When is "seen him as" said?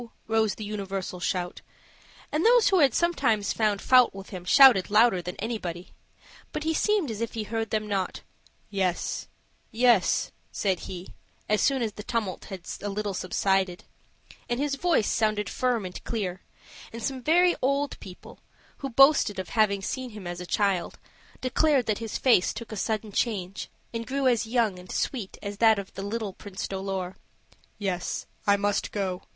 19.83-20.41